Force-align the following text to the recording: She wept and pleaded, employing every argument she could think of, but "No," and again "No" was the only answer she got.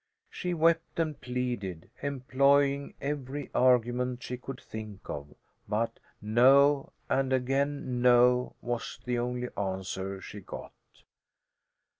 She 0.31 0.55
wept 0.55 0.99
and 0.99 1.21
pleaded, 1.21 1.91
employing 2.01 2.95
every 2.99 3.51
argument 3.53 4.23
she 4.23 4.35
could 4.35 4.59
think 4.59 5.07
of, 5.07 5.35
but 5.69 5.99
"No," 6.19 6.91
and 7.07 7.31
again 7.31 8.01
"No" 8.01 8.55
was 8.63 8.97
the 9.05 9.19
only 9.19 9.49
answer 9.55 10.19
she 10.19 10.39
got. 10.39 10.73